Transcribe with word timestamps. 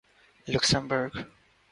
Luxembourg 0.47 1.11